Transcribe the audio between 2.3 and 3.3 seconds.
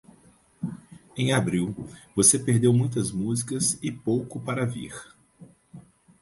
perdeu muitas